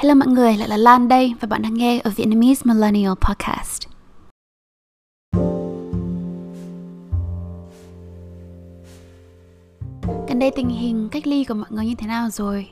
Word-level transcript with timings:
Hello 0.00 0.14
mọi 0.14 0.28
người, 0.28 0.56
lại 0.56 0.68
là 0.68 0.76
Lan 0.76 1.08
đây 1.08 1.34
và 1.40 1.46
bạn 1.46 1.62
đang 1.62 1.74
nghe 1.74 2.00
ở 2.04 2.10
Vietnamese 2.16 2.62
Millennial 2.64 3.12
Podcast. 3.20 3.82
Gần 10.28 10.38
đây 10.38 10.50
tình 10.56 10.68
hình 10.68 11.08
cách 11.12 11.26
ly 11.26 11.44
của 11.44 11.54
mọi 11.54 11.66
người 11.70 11.86
như 11.86 11.94
thế 11.94 12.06
nào 12.06 12.30
rồi? 12.30 12.70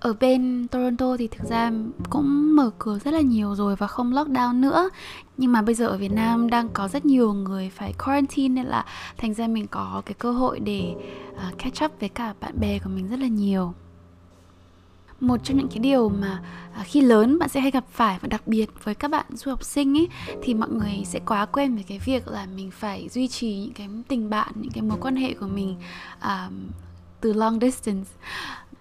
Ở 0.00 0.12
bên 0.20 0.66
Toronto 0.68 1.16
thì 1.16 1.28
thực 1.28 1.48
ra 1.48 1.72
cũng 2.10 2.56
mở 2.56 2.70
cửa 2.78 2.98
rất 2.98 3.10
là 3.10 3.20
nhiều 3.20 3.54
rồi 3.54 3.76
và 3.76 3.86
không 3.86 4.12
lockdown 4.12 4.60
nữa 4.60 4.90
Nhưng 5.36 5.52
mà 5.52 5.62
bây 5.62 5.74
giờ 5.74 5.86
ở 5.86 5.96
Việt 5.96 6.12
Nam 6.12 6.50
đang 6.50 6.68
có 6.68 6.88
rất 6.88 7.06
nhiều 7.06 7.32
người 7.32 7.70
phải 7.74 7.94
quarantine 8.04 8.54
Nên 8.54 8.66
là 8.66 8.84
thành 9.16 9.34
ra 9.34 9.46
mình 9.46 9.66
có 9.66 10.02
cái 10.06 10.14
cơ 10.14 10.32
hội 10.32 10.60
để 10.60 10.94
à, 11.38 11.52
catch 11.58 11.84
up 11.84 12.00
với 12.00 12.08
cả 12.08 12.34
bạn 12.40 12.60
bè 12.60 12.78
của 12.78 12.90
mình 12.90 13.08
rất 13.08 13.18
là 13.18 13.26
nhiều 13.26 13.74
một 15.20 15.40
trong 15.44 15.56
những 15.56 15.68
cái 15.68 15.78
điều 15.78 16.08
mà 16.08 16.42
à, 16.74 16.84
khi 16.84 17.00
lớn 17.00 17.38
bạn 17.38 17.48
sẽ 17.48 17.60
hay 17.60 17.70
gặp 17.70 17.84
phải 17.92 18.18
và 18.20 18.28
đặc 18.28 18.42
biệt 18.46 18.66
với 18.84 18.94
các 18.94 19.10
bạn 19.10 19.26
du 19.30 19.50
học 19.50 19.64
sinh 19.64 19.98
ấy 19.98 20.08
thì 20.42 20.54
mọi 20.54 20.68
người 20.68 21.02
sẽ 21.04 21.20
quá 21.26 21.46
quen 21.46 21.74
với 21.74 21.84
cái 21.88 21.98
việc 21.98 22.28
là 22.28 22.46
mình 22.56 22.70
phải 22.70 23.08
duy 23.08 23.28
trì 23.28 23.56
những 23.56 23.72
cái 23.72 23.88
tình 24.08 24.30
bạn 24.30 24.52
những 24.54 24.72
cái 24.72 24.82
mối 24.82 24.98
quan 25.00 25.16
hệ 25.16 25.34
của 25.34 25.46
mình 25.46 25.76
um, 26.22 26.70
từ 27.20 27.32
long 27.32 27.60
distance. 27.60 28.10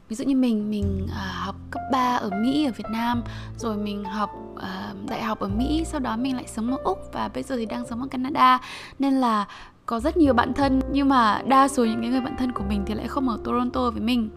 Ví 0.09 0.15
dụ 0.15 0.25
như 0.25 0.35
mình 0.35 0.69
mình 0.69 1.03
uh, 1.05 1.11
học 1.45 1.55
cấp 1.71 1.81
3 1.91 2.15
ở 2.15 2.29
Mỹ 2.29 2.65
ở 2.65 2.71
Việt 2.77 2.89
Nam 2.91 3.23
rồi 3.57 3.77
mình 3.77 4.03
học 4.03 4.29
uh, 4.53 5.09
đại 5.09 5.23
học 5.23 5.39
ở 5.39 5.47
Mỹ 5.47 5.83
sau 5.85 5.99
đó 5.99 6.17
mình 6.17 6.35
lại 6.35 6.45
sống 6.47 6.71
ở 6.71 6.77
Úc 6.83 6.99
và 7.13 7.27
bây 7.33 7.43
giờ 7.43 7.55
thì 7.55 7.65
đang 7.65 7.85
sống 7.89 8.01
ở 8.01 8.07
Canada. 8.07 8.59
Nên 8.99 9.13
là 9.13 9.45
có 9.85 9.99
rất 9.99 10.17
nhiều 10.17 10.33
bạn 10.33 10.53
thân 10.53 10.81
nhưng 10.91 11.09
mà 11.09 11.41
đa 11.47 11.67
số 11.67 11.85
những 11.85 12.01
cái 12.01 12.09
người 12.09 12.21
bạn 12.21 12.35
thân 12.37 12.51
của 12.51 12.63
mình 12.69 12.83
thì 12.85 12.93
lại 12.93 13.07
không 13.07 13.29
ở 13.29 13.39
Toronto 13.43 13.91
với 13.91 14.01
mình. 14.01 14.29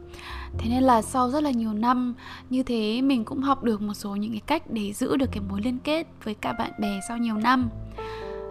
Thế 0.59 0.71
nên 0.71 0.83
là 0.83 1.03
sau 1.03 1.31
rất 1.31 1.43
là 1.43 1.51
nhiều 1.51 1.73
năm 1.73 2.15
như 2.51 2.63
thế 2.63 3.03
mình 3.03 3.25
cũng 3.25 3.41
học 3.41 3.65
được 3.65 3.83
một 3.83 3.95
số 3.95 4.17
những 4.17 4.31
cái 4.31 4.43
cách 4.47 4.71
để 4.71 4.93
giữ 4.93 5.17
được 5.17 5.27
cái 5.33 5.43
mối 5.49 5.61
liên 5.65 5.79
kết 5.79 6.07
với 6.25 6.35
cả 6.35 6.53
bạn 6.53 6.71
bè 6.81 7.01
sau 7.09 7.19
nhiều 7.19 7.37
năm. 7.37 7.69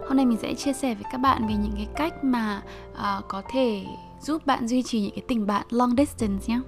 Hôm 0.08 0.16
nay 0.16 0.26
mình 0.26 0.38
sẽ 0.42 0.54
chia 0.54 0.72
sẻ 0.72 0.94
với 0.94 1.04
các 1.12 1.18
bạn 1.18 1.46
về 1.46 1.54
những 1.54 1.72
cái 1.76 1.86
cách 1.96 2.24
mà 2.24 2.62
uh, 2.92 3.28
có 3.28 3.42
thể 3.50 3.84
giúp 4.22 4.46
bạn 4.46 4.68
duy 4.68 4.82
trì 4.82 5.00
những 5.00 5.10
cái 5.10 5.24
tình 5.28 5.46
bạn 5.46 5.66
long 5.70 5.96
distance 5.96 6.46
nhé. 6.46 6.60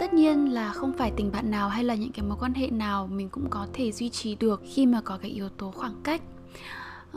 Tất 0.00 0.14
nhiên 0.14 0.52
là 0.52 0.72
không 0.72 0.92
phải 0.98 1.12
tình 1.16 1.32
bạn 1.32 1.50
nào 1.50 1.68
hay 1.68 1.84
là 1.84 1.94
những 1.94 2.12
cái 2.12 2.26
mối 2.26 2.36
quan 2.40 2.54
hệ 2.54 2.70
nào 2.70 3.06
mình 3.06 3.28
cũng 3.28 3.50
có 3.50 3.66
thể 3.72 3.92
duy 3.92 4.10
trì 4.10 4.34
được 4.34 4.62
khi 4.74 4.86
mà 4.86 5.00
có 5.00 5.18
cái 5.22 5.30
yếu 5.30 5.48
tố 5.48 5.70
khoảng 5.70 5.94
cách 6.04 6.22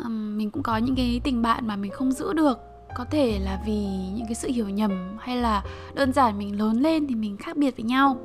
um, 0.04 0.38
mình 0.38 0.52
cũng 0.52 0.64
có 0.64 0.78
những 0.78 0.96
cái 0.96 1.22
tình 1.24 1.42
bạn 1.42 1.68
mà 1.68 1.76
mình 1.76 1.92
không 1.92 2.12
giữ 2.12 2.34
được. 2.34 2.58
Có 2.96 3.06
thể 3.06 3.40
là 3.40 3.62
vì 3.66 3.86
những 4.16 4.26
cái 4.26 4.36
sự 4.36 4.48
hiểu 4.48 4.70
nhầm 4.70 5.18
hay 5.20 5.38
là 5.38 5.64
đơn 5.94 6.14
giản 6.14 6.38
mình 6.38 6.60
lớn 6.60 6.82
lên 6.82 7.08
thì 7.08 7.16
mình 7.16 7.38
khác 7.38 7.58
biệt 7.58 7.78
với 7.78 7.84
nhau. 7.84 8.18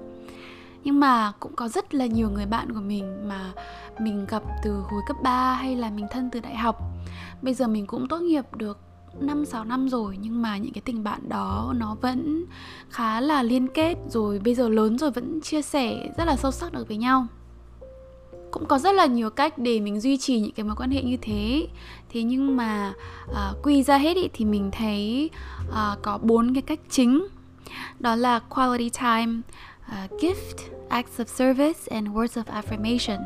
Nhưng 0.84 1.00
mà 1.00 1.33
cũng 1.41 1.56
có 1.56 1.69
rất 1.69 1.95
là 1.95 2.06
nhiều 2.06 2.30
người 2.30 2.47
bạn 2.47 2.72
của 2.72 2.80
mình 2.80 3.28
mà 3.28 3.52
mình 3.98 4.27
gặp 4.27 4.42
từ 4.64 4.72
hồi 4.72 5.02
cấp 5.08 5.17
3 5.22 5.55
hay 5.55 5.77
là 5.77 5.91
mình 5.91 6.06
thân 6.11 6.30
từ 6.30 6.41
đại 6.41 6.56
học. 6.56 6.77
Bây 7.42 7.55
giờ 7.55 7.69
mình 7.69 7.86
cũng 7.86 8.08
tốt 8.08 8.19
nghiệp 8.19 8.45
được 8.56 8.78
5 9.20 9.45
6 9.45 9.64
năm 9.64 9.89
rồi 9.89 10.19
nhưng 10.20 10.42
mà 10.42 10.56
những 10.56 10.72
cái 10.72 10.83
tình 10.84 11.05
bạn 11.05 11.28
đó 11.28 11.72
nó 11.77 11.97
vẫn 12.00 12.45
khá 12.91 13.20
là 13.20 13.42
liên 13.42 13.69
kết. 13.75 13.97
Rồi 14.08 14.39
bây 14.39 14.55
giờ 14.55 14.69
lớn 14.69 14.98
rồi 14.98 15.11
vẫn 15.11 15.41
chia 15.41 15.62
sẻ 15.62 16.08
rất 16.19 16.25
là 16.25 16.36
sâu 16.36 16.50
sắc 16.50 16.72
được 16.72 16.89
với 16.89 16.97
nhau 16.97 17.27
cũng 18.55 18.66
có 18.66 18.78
rất 18.78 18.92
là 18.92 19.06
nhiều 19.06 19.30
cách 19.30 19.58
để 19.58 19.80
mình 19.80 20.00
duy 20.00 20.16
trì 20.16 20.41
những 20.41 20.52
cái 20.52 20.64
mối 20.64 20.77
quan 20.77 20.91
hệ 20.91 21.02
như 21.02 21.16
thế. 21.16 21.69
Thế 22.12 22.22
nhưng 22.22 22.56
mà 22.56 22.92
à, 23.34 23.52
quy 23.62 23.83
ra 23.83 23.98
hết 23.98 24.16
ý, 24.16 24.28
thì 24.33 24.44
mình 24.44 24.70
thấy 24.72 25.30
à, 25.74 25.96
có 26.02 26.19
bốn 26.19 26.55
cái 26.55 26.62
cách 26.62 26.80
chính. 26.91 27.27
Đó 28.00 28.14
là 28.14 28.38
quality 28.38 28.91
time 29.00 29.41
uh, 29.86 30.22
gift 30.22 30.56
acts 30.88 31.20
of 31.20 31.24
service 31.24 31.80
and 31.91 32.08
words 32.08 32.42
of 32.42 32.62
affirmation. 32.62 33.19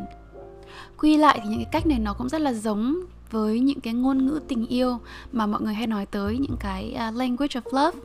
Quy 0.99 1.17
lại 1.17 1.41
thì 1.43 1.49
những 1.49 1.59
cái 1.65 1.73
cách 1.73 1.87
này 1.87 1.99
nó 1.99 2.15
cũng 2.15 2.29
rất 2.29 2.41
là 2.41 2.53
giống 2.53 2.97
với 3.31 3.61
những 3.61 3.81
cái 3.81 3.95
ngôn 3.95 4.27
ngữ 4.27 4.41
tình 4.49 4.67
yêu 4.67 4.99
mà 5.33 5.47
mọi 5.47 5.61
người 5.61 5.75
hay 5.75 5.87
nói 5.87 6.07
tới 6.07 6.39
những 6.39 6.57
cái 6.61 6.97
uh, 7.09 7.17
language 7.17 7.61
of 7.61 7.85
love. 7.85 7.99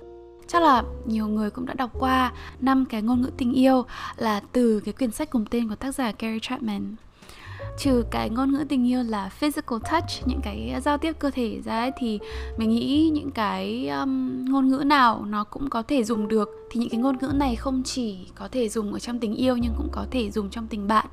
Chắc 0.47 0.61
là 0.61 0.83
nhiều 1.05 1.27
người 1.27 1.49
cũng 1.49 1.65
đã 1.65 1.73
đọc 1.73 1.91
qua 1.99 2.31
năm 2.59 2.85
cái 2.85 3.01
ngôn 3.01 3.21
ngữ 3.21 3.29
tình 3.37 3.53
yêu 3.53 3.85
là 4.17 4.39
từ 4.51 4.79
cái 4.79 4.93
quyển 4.93 5.11
sách 5.11 5.29
cùng 5.29 5.45
tên 5.45 5.69
của 5.69 5.75
tác 5.75 5.95
giả 5.95 6.11
Gary 6.19 6.39
Chapman 6.41 6.95
trừ 7.77 8.03
cái 8.11 8.29
ngôn 8.29 8.51
ngữ 8.51 8.65
tình 8.69 8.87
yêu 8.87 9.03
là 9.03 9.29
physical 9.29 9.79
touch 9.91 10.27
những 10.27 10.39
cái 10.43 10.75
giao 10.81 10.97
tiếp 10.97 11.15
cơ 11.19 11.31
thể 11.31 11.61
ra 11.65 11.79
ấy, 11.79 11.91
thì 11.97 12.19
mình 12.57 12.69
nghĩ 12.69 13.09
những 13.13 13.31
cái 13.31 13.87
um, 13.87 14.45
ngôn 14.45 14.67
ngữ 14.67 14.77
nào 14.77 15.25
nó 15.25 15.43
cũng 15.43 15.69
có 15.69 15.81
thể 15.81 16.03
dùng 16.03 16.27
được. 16.27 16.49
Thì 16.69 16.79
những 16.79 16.89
cái 16.89 16.99
ngôn 16.99 17.17
ngữ 17.21 17.31
này 17.33 17.55
không 17.55 17.83
chỉ 17.83 18.17
có 18.35 18.47
thể 18.47 18.69
dùng 18.69 18.93
ở 18.93 18.99
trong 18.99 19.19
tình 19.19 19.35
yêu 19.35 19.57
nhưng 19.57 19.73
cũng 19.77 19.89
có 19.91 20.05
thể 20.11 20.31
dùng 20.31 20.49
trong 20.49 20.67
tình 20.67 20.87
bạn. 20.87 21.05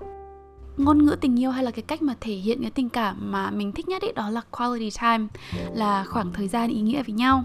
Ngôn 0.77 1.05
ngữ 1.05 1.17
tình 1.21 1.41
yêu 1.41 1.51
hay 1.51 1.65
là 1.65 1.71
cái 1.71 1.83
cách 1.83 2.03
mà 2.03 2.15
thể 2.21 2.35
hiện 2.35 2.63
cái 2.63 2.71
tình 2.71 2.89
cảm 2.89 3.33
mà 3.33 3.51
mình 3.51 3.73
thích 3.73 3.89
nhất 3.89 4.03
ấy 4.03 4.13
đó 4.13 4.31
là 4.31 4.41
quality 4.51 4.91
time 5.01 5.27
là 5.75 6.05
khoảng 6.05 6.33
thời 6.33 6.49
gian 6.49 6.71
ý 6.71 6.81
nghĩa 6.81 7.03
với 7.03 7.15
nhau. 7.15 7.45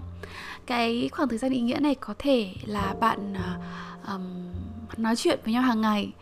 Cái 0.66 1.08
khoảng 1.12 1.28
thời 1.28 1.38
gian 1.38 1.52
ý 1.52 1.60
nghĩa 1.60 1.78
này 1.80 1.94
có 1.94 2.14
thể 2.18 2.54
là 2.64 2.94
bạn 3.00 3.34
um, 4.08 4.22
nói 4.96 5.16
chuyện 5.16 5.40
với 5.44 5.52
nhau 5.52 5.62
hàng 5.62 5.80
ngày 5.80 6.12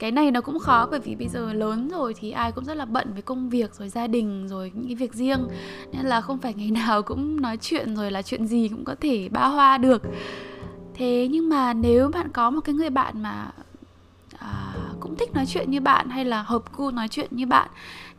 cái 0.00 0.10
này 0.10 0.30
nó 0.30 0.40
cũng 0.40 0.58
khó 0.58 0.88
bởi 0.90 1.00
vì 1.00 1.14
bây 1.14 1.28
giờ 1.28 1.52
lớn 1.52 1.88
rồi 1.88 2.14
thì 2.14 2.30
ai 2.30 2.52
cũng 2.52 2.64
rất 2.64 2.76
là 2.76 2.84
bận 2.84 3.12
với 3.12 3.22
công 3.22 3.50
việc 3.50 3.74
rồi 3.74 3.88
gia 3.88 4.06
đình 4.06 4.48
rồi 4.48 4.72
những 4.74 4.86
cái 4.86 4.94
việc 4.94 5.14
riêng. 5.14 5.48
Nên 5.92 6.06
là 6.06 6.20
không 6.20 6.38
phải 6.38 6.54
ngày 6.54 6.70
nào 6.86 7.02
cũng 7.02 7.40
nói 7.40 7.56
chuyện 7.56 7.96
rồi 7.96 8.10
là 8.10 8.22
chuyện 8.22 8.46
gì 8.46 8.68
cũng 8.68 8.84
có 8.84 8.94
thể 9.00 9.28
ba 9.28 9.46
hoa 9.46 9.78
được. 9.78 10.02
Thế 10.94 11.28
nhưng 11.30 11.48
mà 11.48 11.72
nếu 11.72 12.08
bạn 12.08 12.28
có 12.32 12.50
một 12.50 12.60
cái 12.60 12.74
người 12.74 12.90
bạn 12.90 13.22
mà 13.22 13.50
à, 14.38 14.74
cũng 15.00 15.16
thích 15.16 15.34
nói 15.34 15.46
chuyện 15.46 15.70
như 15.70 15.80
bạn 15.80 16.08
hay 16.08 16.24
là 16.24 16.42
hợp 16.42 16.76
gu 16.76 16.90
nói 16.90 17.08
chuyện 17.08 17.28
như 17.30 17.46
bạn 17.46 17.68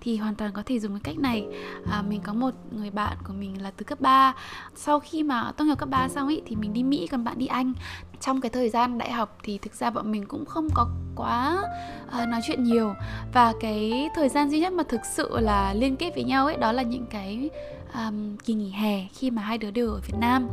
thì 0.01 0.17
hoàn 0.17 0.35
toàn 0.35 0.51
có 0.51 0.63
thể 0.65 0.79
dùng 0.79 0.91
cái 0.91 1.01
cách 1.03 1.19
này. 1.19 1.45
À, 1.91 2.01
mình 2.09 2.21
có 2.21 2.33
một 2.33 2.51
người 2.71 2.89
bạn 2.89 3.17
của 3.27 3.33
mình 3.33 3.61
là 3.61 3.71
từ 3.77 3.83
cấp 3.83 4.01
3 4.01 4.33
sau 4.75 4.99
khi 4.99 5.23
mà 5.23 5.51
tốt 5.57 5.65
nghiệp 5.65 5.75
cấp 5.77 5.89
3 5.89 6.07
xong 6.09 6.27
ý 6.27 6.41
thì 6.45 6.55
mình 6.55 6.73
đi 6.73 6.83
Mỹ 6.83 7.07
còn 7.11 7.23
bạn 7.23 7.37
đi 7.37 7.47
Anh. 7.47 7.73
Trong 8.21 8.41
cái 8.41 8.49
thời 8.49 8.69
gian 8.69 8.97
đại 8.97 9.11
học 9.11 9.37
thì 9.43 9.57
thực 9.57 9.75
ra 9.75 9.89
bọn 9.89 10.11
mình 10.11 10.25
cũng 10.25 10.45
không 10.45 10.67
có 10.73 10.87
quá 11.15 11.63
uh, 12.07 12.27
nói 12.27 12.41
chuyện 12.47 12.63
nhiều. 12.63 12.93
Và 13.33 13.53
cái 13.59 14.09
thời 14.15 14.29
gian 14.29 14.49
duy 14.49 14.59
nhất 14.59 14.73
mà 14.73 14.83
thực 14.83 15.01
sự 15.13 15.39
là 15.39 15.73
liên 15.73 15.95
kết 15.95 16.11
với 16.15 16.23
nhau 16.23 16.45
ấy 16.45 16.57
đó 16.57 16.71
là 16.71 16.83
những 16.83 17.05
cái 17.05 17.49
um, 17.93 18.37
kỳ 18.37 18.53
nghỉ 18.53 18.71
hè 18.71 19.07
khi 19.13 19.31
mà 19.31 19.41
hai 19.41 19.57
đứa 19.57 19.71
đều 19.71 19.91
ở 19.91 19.99
Việt 19.99 20.17
Nam. 20.19 20.49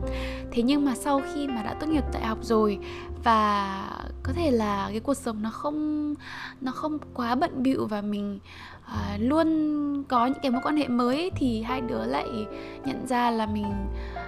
Thế 0.52 0.62
nhưng 0.62 0.84
mà 0.84 0.94
sau 0.94 1.22
khi 1.34 1.46
mà 1.46 1.62
đã 1.62 1.74
tốt 1.80 1.86
nghiệp 1.86 2.04
đại 2.12 2.24
học 2.24 2.38
rồi 2.42 2.78
và 3.24 3.84
có 4.28 4.34
thể 4.34 4.50
là 4.50 4.88
cái 4.90 5.00
cuộc 5.00 5.14
sống 5.14 5.42
nó 5.42 5.50
không 5.50 6.14
nó 6.60 6.72
không 6.72 6.98
quá 7.14 7.34
bận 7.34 7.62
bịu 7.62 7.86
và 7.86 8.00
mình 8.00 8.38
uh, 8.84 9.20
luôn 9.20 10.04
có 10.08 10.26
những 10.26 10.38
cái 10.42 10.50
mối 10.50 10.60
quan 10.64 10.76
hệ 10.76 10.88
mới 10.88 11.30
thì 11.36 11.62
hai 11.62 11.80
đứa 11.80 12.04
lại 12.04 12.46
nhận 12.84 13.06
ra 13.06 13.30
là 13.30 13.46
mình 13.46 13.86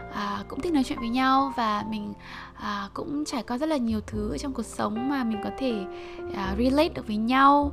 uh, 0.09 0.49
cũng 0.49 0.61
thích 0.61 0.73
nói 0.73 0.85
chuyện 0.85 0.99
với 0.99 1.09
nhau 1.09 1.53
và 1.57 1.85
mình 1.91 2.13
uh, 2.57 2.95
cũng 2.95 3.25
trải 3.25 3.43
qua 3.43 3.59
rất 3.59 3.69
là 3.69 3.77
nhiều 3.77 4.01
thứ 4.07 4.39
trong 4.39 4.53
cuộc 4.53 4.67
sống 4.67 5.09
mà 5.09 5.25
mình 5.25 5.39
có 5.45 5.51
thể 5.59 5.85
uh, 6.23 6.59
relate 6.59 6.89
được 6.89 7.07
với 7.07 7.17
nhau. 7.17 7.73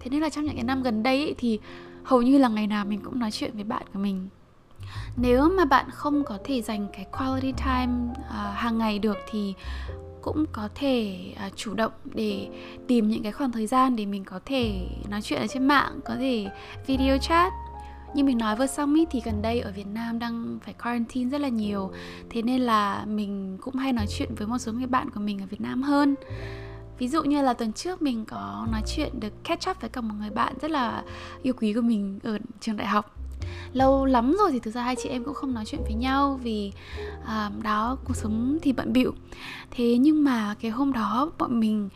Thế 0.00 0.10
nên 0.10 0.20
là 0.20 0.28
trong 0.28 0.44
những 0.44 0.54
cái 0.54 0.64
năm 0.64 0.82
gần 0.82 1.02
đây 1.02 1.22
ấy, 1.22 1.34
thì 1.38 1.58
hầu 2.04 2.22
như 2.22 2.38
là 2.38 2.48
ngày 2.48 2.66
nào 2.66 2.84
mình 2.84 3.00
cũng 3.04 3.18
nói 3.18 3.30
chuyện 3.30 3.50
với 3.54 3.64
bạn 3.64 3.82
của 3.92 3.98
mình. 3.98 4.28
Nếu 5.16 5.48
mà 5.56 5.64
bạn 5.64 5.86
không 5.90 6.24
có 6.24 6.38
thể 6.44 6.62
dành 6.62 6.86
cái 6.92 7.04
quality 7.18 7.52
time 7.52 7.92
uh, 8.20 8.56
hàng 8.56 8.78
ngày 8.78 8.98
được 8.98 9.16
thì 9.30 9.54
cũng 10.24 10.44
có 10.52 10.68
thể 10.74 11.18
uh, 11.46 11.56
chủ 11.56 11.74
động 11.74 11.92
để 12.14 12.48
tìm 12.88 13.08
những 13.08 13.22
cái 13.22 13.32
khoảng 13.32 13.52
thời 13.52 13.66
gian 13.66 13.96
để 13.96 14.06
mình 14.06 14.24
có 14.24 14.40
thể 14.44 14.86
nói 15.08 15.22
chuyện 15.22 15.40
ở 15.40 15.46
trên 15.46 15.68
mạng 15.68 16.00
có 16.04 16.14
thể 16.16 16.46
video 16.86 17.18
chat. 17.18 17.52
Như 18.14 18.24
mình 18.24 18.38
nói 18.38 18.56
vừa 18.56 18.66
xong 18.66 18.94
ý, 18.94 19.06
thì 19.10 19.20
gần 19.24 19.42
đây 19.42 19.60
ở 19.60 19.72
Việt 19.72 19.86
Nam 19.86 20.18
đang 20.18 20.58
phải 20.64 20.74
quarantine 20.82 21.30
rất 21.30 21.40
là 21.40 21.48
nhiều. 21.48 21.92
Thế 22.30 22.42
nên 22.42 22.60
là 22.60 23.04
mình 23.04 23.58
cũng 23.60 23.74
hay 23.74 23.92
nói 23.92 24.06
chuyện 24.08 24.34
với 24.34 24.46
một 24.46 24.58
số 24.58 24.72
người 24.72 24.86
bạn 24.86 25.10
của 25.10 25.20
mình 25.20 25.38
ở 25.38 25.46
Việt 25.50 25.60
Nam 25.60 25.82
hơn. 25.82 26.14
Ví 26.98 27.08
dụ 27.08 27.22
như 27.22 27.42
là 27.42 27.54
tuần 27.54 27.72
trước 27.72 28.02
mình 28.02 28.24
có 28.24 28.66
nói 28.72 28.82
chuyện 28.86 29.20
được 29.20 29.44
catch 29.44 29.70
up 29.70 29.80
với 29.80 29.90
cả 29.90 30.00
một 30.00 30.14
người 30.18 30.30
bạn 30.30 30.54
rất 30.60 30.70
là 30.70 31.02
yêu 31.42 31.54
quý 31.56 31.72
của 31.72 31.80
mình 31.80 32.18
ở 32.22 32.38
trường 32.60 32.76
đại 32.76 32.86
học 32.86 33.23
lâu 33.74 34.04
lắm 34.04 34.36
rồi 34.38 34.52
thì 34.52 34.58
thực 34.58 34.74
ra 34.74 34.82
hai 34.82 34.96
chị 34.96 35.08
em 35.08 35.24
cũng 35.24 35.34
không 35.34 35.54
nói 35.54 35.64
chuyện 35.64 35.82
với 35.84 35.94
nhau 35.94 36.40
vì 36.42 36.72
uh, 37.22 37.62
đó 37.62 37.96
cuộc 38.04 38.16
sống 38.16 38.58
thì 38.62 38.72
bận 38.72 38.92
bịu. 38.92 39.14
Thế 39.70 39.98
nhưng 39.98 40.24
mà 40.24 40.54
cái 40.60 40.70
hôm 40.70 40.92
đó 40.92 41.30
bọn 41.38 41.60
mình 41.60 41.88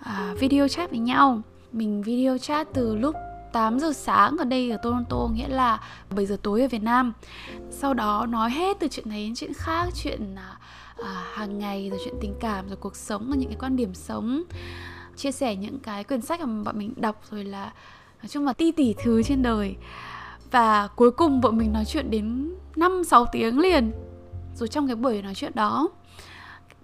uh, 0.00 0.40
video 0.40 0.68
chat 0.68 0.90
với 0.90 0.98
nhau. 0.98 1.42
Mình 1.72 2.02
video 2.02 2.38
chat 2.38 2.68
từ 2.74 2.96
lúc 2.96 3.14
8 3.52 3.78
giờ 3.78 3.92
sáng 3.92 4.36
ở 4.38 4.44
đây 4.44 4.70
ở 4.70 4.76
Toronto 4.76 5.28
nghĩa 5.34 5.48
là 5.48 5.80
7 6.10 6.26
giờ 6.26 6.36
tối 6.42 6.62
ở 6.62 6.68
Việt 6.68 6.82
Nam. 6.82 7.12
Sau 7.70 7.94
đó 7.94 8.26
nói 8.26 8.50
hết 8.50 8.76
từ 8.80 8.88
chuyện 8.88 9.08
này 9.08 9.24
đến 9.24 9.34
chuyện 9.34 9.52
khác 9.54 9.88
chuyện 10.02 10.34
uh, 10.34 11.06
hàng 11.34 11.58
ngày 11.58 11.90
rồi 11.90 12.00
chuyện 12.04 12.14
tình 12.20 12.34
cảm 12.40 12.68
rồi 12.68 12.76
cuộc 12.76 12.96
sống 12.96 13.26
và 13.30 13.36
những 13.36 13.48
cái 13.48 13.58
quan 13.60 13.76
điểm 13.76 13.94
sống. 13.94 14.42
Chia 15.16 15.32
sẻ 15.32 15.56
những 15.56 15.78
cái 15.78 16.04
quyển 16.04 16.20
sách 16.20 16.40
mà 16.40 16.62
bọn 16.64 16.78
mình 16.78 16.94
đọc 16.96 17.22
rồi 17.30 17.44
là 17.44 17.72
nói 18.22 18.28
chung 18.28 18.46
là 18.46 18.52
ti 18.52 18.72
tỉ 18.72 18.94
thứ 19.02 19.22
trên 19.22 19.42
đời 19.42 19.76
và 20.52 20.88
cuối 20.96 21.10
cùng 21.10 21.40
bọn 21.40 21.58
mình 21.58 21.72
nói 21.72 21.84
chuyện 21.84 22.10
đến 22.10 22.54
5 22.76 23.04
6 23.04 23.26
tiếng 23.32 23.58
liền. 23.58 23.92
Rồi 24.54 24.68
trong 24.68 24.86
cái 24.86 24.96
buổi 24.96 25.22
nói 25.22 25.34
chuyện 25.34 25.52
đó, 25.54 25.88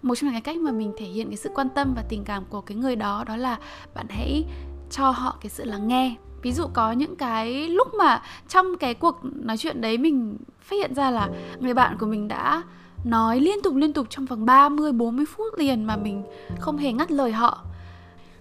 một 0.03 0.15
trong 0.15 0.31
những 0.31 0.43
cái 0.43 0.55
cách 0.55 0.63
mà 0.63 0.73
mình 0.73 0.93
thể 0.99 1.07
hiện 1.07 1.29
cái 1.29 1.37
sự 1.37 1.51
quan 1.55 1.69
tâm 1.69 1.95
và 1.97 2.03
tình 2.09 2.25
cảm 2.25 2.45
của 2.51 2.61
cái 2.61 2.77
người 2.77 2.97
đó 2.97 3.25
đó 3.27 3.37
là 3.37 3.59
bạn 3.95 4.07
hãy 4.09 4.45
cho 4.91 5.11
họ 5.11 5.39
cái 5.41 5.51
sự 5.51 5.65
lắng 5.65 5.89
nghe 5.89 6.17
ví 6.43 6.53
dụ 6.53 6.67
có 6.73 6.93
những 6.93 7.17
cái 7.17 7.69
lúc 7.69 7.95
mà 7.95 8.23
trong 8.49 8.79
cái 8.79 8.95
cuộc 8.95 9.21
nói 9.23 9.57
chuyện 9.57 9.81
đấy 9.81 9.99
mình 9.99 10.37
phát 10.61 10.77
hiện 10.77 10.95
ra 10.95 11.11
là 11.11 11.29
người 11.59 11.75
bạn 11.75 11.97
của 11.99 12.07
mình 12.07 12.29
đã 12.29 12.63
nói 13.05 13.41
liên 13.41 13.63
tục 13.63 13.75
liên 13.75 13.93
tục 13.93 14.07
trong 14.11 14.27
vòng 14.27 14.47
30 14.47 14.93
40 14.93 15.25
phút 15.27 15.55
liền 15.59 15.85
mà 15.85 15.97
mình 15.97 16.23
không 16.59 16.77
hề 16.77 16.93
ngắt 16.93 17.11
lời 17.11 17.33
họ. 17.33 17.65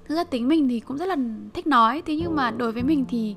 Thực 0.05 0.15
ra 0.15 0.23
tính 0.23 0.47
mình 0.47 0.69
thì 0.69 0.79
cũng 0.79 0.97
rất 0.97 1.05
là 1.05 1.15
thích 1.53 1.67
nói, 1.67 2.01
thế 2.05 2.15
nhưng 2.15 2.35
mà 2.35 2.51
đối 2.51 2.71
với 2.71 2.83
mình 2.83 3.05
thì 3.09 3.35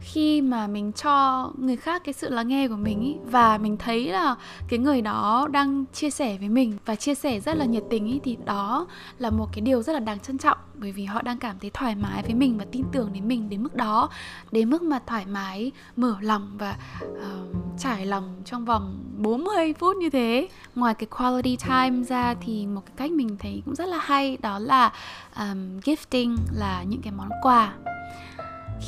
khi 0.00 0.42
mà 0.42 0.66
mình 0.66 0.92
cho 0.92 1.50
người 1.58 1.76
khác 1.76 2.02
cái 2.04 2.12
sự 2.12 2.28
lắng 2.28 2.48
nghe 2.48 2.68
của 2.68 2.76
mình 2.76 3.00
ý, 3.00 3.16
và 3.24 3.58
mình 3.58 3.76
thấy 3.76 4.04
là 4.04 4.36
cái 4.68 4.78
người 4.78 5.02
đó 5.02 5.48
đang 5.50 5.84
chia 5.92 6.10
sẻ 6.10 6.36
với 6.38 6.48
mình 6.48 6.76
và 6.86 6.94
chia 6.94 7.14
sẻ 7.14 7.40
rất 7.40 7.56
là 7.56 7.64
nhiệt 7.64 7.82
tình 7.90 8.06
ý, 8.06 8.20
thì 8.24 8.36
đó 8.44 8.86
là 9.18 9.30
một 9.30 9.46
cái 9.52 9.60
điều 9.60 9.82
rất 9.82 9.92
là 9.92 10.00
đáng 10.00 10.20
trân 10.20 10.38
trọng 10.38 10.58
bởi 10.74 10.92
vì 10.92 11.04
họ 11.04 11.22
đang 11.22 11.38
cảm 11.38 11.58
thấy 11.60 11.70
thoải 11.74 11.94
mái 11.94 12.22
với 12.22 12.34
mình 12.34 12.58
và 12.58 12.64
tin 12.72 12.84
tưởng 12.92 13.12
đến 13.12 13.28
mình 13.28 13.48
đến 13.48 13.62
mức 13.62 13.74
đó 13.74 14.10
đến 14.52 14.70
mức 14.70 14.82
mà 14.82 14.98
thoải 15.06 15.26
mái 15.26 15.72
mở 15.96 16.16
lòng 16.20 16.50
và 16.58 16.76
uh, 17.04 17.56
trải 17.78 18.06
lòng 18.06 18.42
trong 18.44 18.64
vòng 18.64 18.98
40 19.16 19.74
phút 19.78 19.96
như 19.96 20.10
thế. 20.10 20.48
Ngoài 20.74 20.94
cái 20.94 21.06
quality 21.06 21.56
time 21.68 22.04
ra 22.04 22.34
thì 22.40 22.66
một 22.66 22.82
cái 22.86 22.94
cách 22.96 23.10
mình 23.10 23.36
thấy 23.38 23.62
cũng 23.64 23.74
rất 23.74 23.88
là 23.88 23.98
hay 23.98 24.36
đó 24.40 24.58
là 24.58 24.92
um, 25.36 25.78
gifting 25.78 26.36
là 26.52 26.82
những 26.82 27.02
cái 27.02 27.12
món 27.16 27.28
quà 27.42 27.74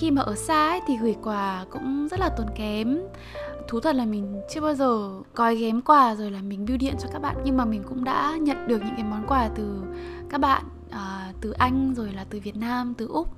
khi 0.03 0.11
mà 0.11 0.23
ở 0.23 0.35
xa 0.35 0.69
ấy, 0.69 0.81
thì 0.87 0.97
gửi 0.97 1.17
quà 1.23 1.65
cũng 1.71 2.09
rất 2.11 2.21
là 2.21 2.29
tốn 2.29 2.47
kém. 2.55 2.99
Thú 3.69 3.81
thật 3.81 3.97
là 3.97 4.05
mình 4.05 4.41
chưa 4.51 4.61
bao 4.61 4.75
giờ 4.75 5.11
gói 5.35 5.57
ghém 5.57 5.83
quà 5.83 6.15
rồi 6.15 6.31
là 6.31 6.43
mình 6.43 6.67
bưu 6.67 6.77
điện 6.77 6.95
cho 6.99 7.09
các 7.13 7.23
bạn 7.23 7.37
nhưng 7.45 7.57
mà 7.57 7.65
mình 7.65 7.83
cũng 7.89 8.05
đã 8.05 8.37
nhận 8.41 8.69
được 8.69 8.83
những 8.85 8.95
cái 8.97 9.05
món 9.05 9.27
quà 9.29 9.49
từ 9.55 9.83
các 10.31 10.41
bạn 10.41 10.63
uh, 10.89 11.41
từ 11.41 11.51
anh 11.51 11.95
rồi 11.97 12.13
là 12.13 12.25
từ 12.31 12.41
việt 12.41 12.57
nam 12.57 12.95
từ 12.95 13.07
úc. 13.07 13.29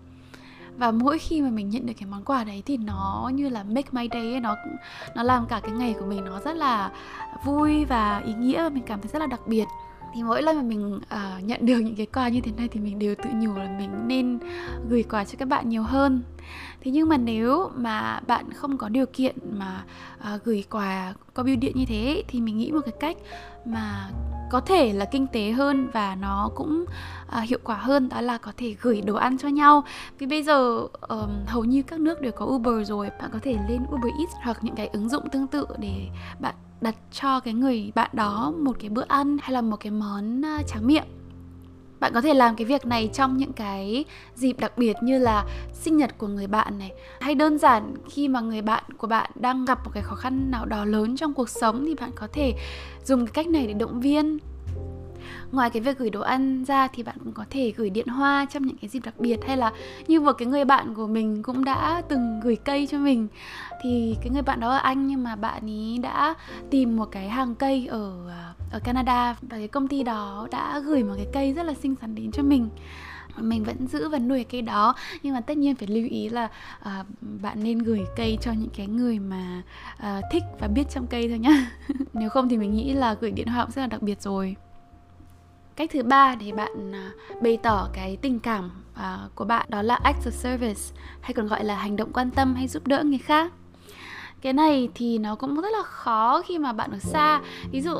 Và 0.76 0.90
mỗi 0.90 1.18
khi 1.18 1.42
mà 1.42 1.50
mình 1.50 1.70
nhận 1.70 1.86
được 1.86 1.92
cái 1.98 2.08
món 2.10 2.24
quà 2.24 2.44
đấy 2.44 2.62
thì 2.66 2.76
nó 2.76 3.30
như 3.34 3.48
là 3.48 3.62
make 3.62 3.88
my 3.92 4.08
day 4.12 4.32
ấy, 4.32 4.40
nó 4.40 4.56
nó 5.14 5.22
làm 5.22 5.46
cả 5.46 5.60
cái 5.62 5.72
ngày 5.72 5.94
của 6.00 6.06
mình 6.06 6.24
nó 6.24 6.40
rất 6.40 6.56
là 6.56 6.90
vui 7.44 7.84
và 7.84 8.22
ý 8.26 8.34
nghĩa 8.34 8.62
và 8.62 8.68
mình 8.68 8.84
cảm 8.86 9.00
thấy 9.00 9.10
rất 9.12 9.18
là 9.18 9.26
đặc 9.26 9.40
biệt. 9.46 9.64
Thì 10.14 10.22
mỗi 10.22 10.42
lần 10.42 10.56
mà 10.56 10.62
mình 10.62 10.96
uh, 10.96 11.44
nhận 11.44 11.66
được 11.66 11.78
những 11.78 11.96
cái 11.96 12.06
quà 12.06 12.28
như 12.28 12.40
thế 12.40 12.52
này 12.56 12.68
thì 12.68 12.80
mình 12.80 12.98
đều 12.98 13.14
tự 13.14 13.30
nhủ 13.32 13.54
là 13.54 13.76
mình 13.78 13.90
nên 14.08 14.38
gửi 14.88 15.02
quà 15.02 15.24
cho 15.24 15.34
các 15.38 15.48
bạn 15.48 15.68
nhiều 15.68 15.82
hơn 15.82 16.22
thế 16.80 16.90
nhưng 16.90 17.08
mà 17.08 17.16
nếu 17.16 17.70
mà 17.74 18.20
bạn 18.26 18.52
không 18.52 18.78
có 18.78 18.88
điều 18.88 19.06
kiện 19.06 19.36
mà 19.52 19.84
uh, 20.34 20.44
gửi 20.44 20.64
quà 20.70 21.14
qua 21.34 21.44
bưu 21.44 21.56
điện 21.56 21.72
như 21.76 21.84
thế 21.88 22.24
thì 22.28 22.40
mình 22.40 22.58
nghĩ 22.58 22.72
một 22.72 22.80
cái 22.84 22.94
cách 23.00 23.16
mà 23.64 24.10
có 24.50 24.60
thể 24.60 24.92
là 24.92 25.04
kinh 25.04 25.26
tế 25.26 25.50
hơn 25.50 25.88
và 25.92 26.14
nó 26.14 26.50
cũng 26.54 26.84
uh, 27.38 27.48
hiệu 27.48 27.58
quả 27.64 27.76
hơn 27.76 28.08
đó 28.08 28.20
là 28.20 28.38
có 28.38 28.52
thể 28.56 28.76
gửi 28.82 29.00
đồ 29.00 29.14
ăn 29.14 29.38
cho 29.38 29.48
nhau. 29.48 29.84
Vì 30.18 30.26
bây 30.26 30.42
giờ 30.42 30.86
um, 31.08 31.30
hầu 31.46 31.64
như 31.64 31.82
các 31.82 32.00
nước 32.00 32.20
đều 32.20 32.32
có 32.32 32.46
Uber 32.46 32.88
rồi 32.88 33.10
bạn 33.20 33.30
có 33.32 33.38
thể 33.42 33.56
lên 33.68 33.82
Uber 33.94 34.12
Eats 34.18 34.34
hoặc 34.42 34.58
những 34.64 34.74
cái 34.74 34.86
ứng 34.86 35.08
dụng 35.08 35.28
tương 35.30 35.46
tự 35.46 35.66
để 35.78 36.08
bạn 36.40 36.54
đặt 36.80 36.94
cho 37.12 37.40
cái 37.40 37.54
người 37.54 37.92
bạn 37.94 38.10
đó 38.12 38.52
một 38.58 38.76
cái 38.80 38.90
bữa 38.90 39.04
ăn 39.08 39.36
hay 39.42 39.52
là 39.52 39.60
một 39.60 39.76
cái 39.76 39.90
món 39.90 40.42
tráng 40.66 40.86
miệng 40.86 41.23
bạn 42.04 42.12
có 42.12 42.20
thể 42.20 42.34
làm 42.34 42.56
cái 42.56 42.64
việc 42.64 42.86
này 42.86 43.10
trong 43.12 43.36
những 43.36 43.52
cái 43.52 44.04
dịp 44.34 44.58
đặc 44.58 44.78
biệt 44.78 44.96
như 45.02 45.18
là 45.18 45.44
sinh 45.72 45.96
nhật 45.96 46.18
của 46.18 46.26
người 46.26 46.46
bạn 46.46 46.78
này. 46.78 46.92
Hay 47.20 47.34
đơn 47.34 47.58
giản, 47.58 47.94
khi 48.10 48.28
mà 48.28 48.40
người 48.40 48.62
bạn 48.62 48.82
của 48.98 49.06
bạn 49.06 49.30
đang 49.34 49.64
gặp 49.64 49.84
một 49.84 49.90
cái 49.94 50.02
khó 50.02 50.14
khăn 50.14 50.50
nào 50.50 50.66
đó 50.66 50.84
lớn 50.84 51.16
trong 51.16 51.34
cuộc 51.34 51.48
sống 51.48 51.84
thì 51.86 51.94
bạn 51.94 52.10
có 52.14 52.28
thể 52.32 52.54
dùng 53.04 53.26
cái 53.26 53.32
cách 53.32 53.46
này 53.46 53.66
để 53.66 53.72
động 53.72 54.00
viên. 54.00 54.38
Ngoài 55.52 55.70
cái 55.70 55.82
việc 55.82 55.98
gửi 55.98 56.10
đồ 56.10 56.20
ăn 56.20 56.64
ra 56.64 56.88
thì 56.88 57.02
bạn 57.02 57.16
cũng 57.24 57.32
có 57.32 57.44
thể 57.50 57.72
gửi 57.76 57.90
điện 57.90 58.06
hoa 58.06 58.46
trong 58.50 58.66
những 58.66 58.76
cái 58.76 58.88
dịp 58.88 59.00
đặc 59.04 59.14
biệt, 59.18 59.38
hay 59.46 59.56
là 59.56 59.72
như 60.06 60.20
một 60.20 60.32
cái 60.32 60.46
người 60.46 60.64
bạn 60.64 60.94
của 60.94 61.06
mình 61.06 61.42
cũng 61.42 61.64
đã 61.64 62.02
từng 62.08 62.40
gửi 62.40 62.56
cây 62.56 62.88
cho 62.90 62.98
mình 62.98 63.28
thì 63.84 64.16
cái 64.20 64.30
người 64.30 64.42
bạn 64.42 64.60
đó 64.60 64.68
là 64.68 64.78
anh 64.78 65.06
nhưng 65.06 65.24
mà 65.24 65.36
bạn 65.36 65.70
ấy 65.70 65.98
đã 66.02 66.34
tìm 66.70 66.96
một 66.96 67.08
cái 67.10 67.28
hàng 67.28 67.54
cây 67.54 67.86
ở 67.86 68.30
ở 68.74 68.80
Canada. 68.84 69.36
Và 69.42 69.56
cái 69.56 69.68
công 69.68 69.88
ty 69.88 70.02
đó 70.02 70.48
đã 70.50 70.78
gửi 70.78 71.02
một 71.02 71.14
cái 71.16 71.26
cây 71.32 71.52
rất 71.52 71.62
là 71.62 71.74
xinh 71.74 71.94
xắn 72.00 72.14
đến 72.14 72.32
cho 72.32 72.42
mình. 72.42 72.68
Mình 73.36 73.64
vẫn 73.64 73.86
giữ 73.86 74.08
và 74.08 74.18
nuôi 74.18 74.44
cây 74.44 74.62
đó. 74.62 74.94
Nhưng 75.22 75.34
mà 75.34 75.40
tất 75.40 75.56
nhiên 75.56 75.74
phải 75.74 75.88
lưu 75.88 76.08
ý 76.10 76.28
là 76.28 76.48
uh, 76.80 77.06
bạn 77.42 77.64
nên 77.64 77.78
gửi 77.78 78.04
cây 78.16 78.38
cho 78.40 78.52
những 78.52 78.70
cái 78.76 78.86
người 78.86 79.18
mà 79.18 79.62
uh, 79.98 80.24
thích 80.32 80.42
và 80.60 80.68
biết 80.68 80.84
trong 80.90 81.06
cây 81.06 81.28
thôi 81.28 81.38
nhá. 81.38 81.70
Nếu 82.12 82.28
không 82.28 82.48
thì 82.48 82.56
mình 82.56 82.74
nghĩ 82.74 82.92
là 82.92 83.14
gửi 83.14 83.30
điện 83.30 83.46
thoại 83.46 83.64
cũng 83.66 83.72
rất 83.72 83.82
là 83.82 83.86
đặc 83.86 84.02
biệt 84.02 84.22
rồi. 84.22 84.56
Cách 85.76 85.90
thứ 85.92 86.02
ba 86.02 86.34
để 86.34 86.52
bạn 86.52 86.90
uh, 86.90 87.42
bày 87.42 87.58
tỏ 87.62 87.88
cái 87.92 88.16
tình 88.16 88.38
cảm 88.38 88.70
uh, 88.92 89.34
của 89.34 89.44
bạn 89.44 89.66
đó 89.68 89.82
là 89.82 89.94
act 89.94 90.26
of 90.26 90.30
service 90.30 90.80
hay 91.20 91.32
còn 91.32 91.46
gọi 91.46 91.64
là 91.64 91.76
hành 91.76 91.96
động 91.96 92.12
quan 92.12 92.30
tâm 92.30 92.54
hay 92.54 92.68
giúp 92.68 92.86
đỡ 92.86 93.04
người 93.04 93.18
khác 93.18 93.52
cái 94.44 94.52
này 94.52 94.88
thì 94.94 95.18
nó 95.18 95.34
cũng 95.34 95.60
rất 95.60 95.70
là 95.72 95.82
khó 95.82 96.42
khi 96.46 96.58
mà 96.58 96.72
bạn 96.72 96.90
ở 96.90 96.98
xa. 96.98 97.40
Ví 97.72 97.80
dụ 97.80 97.94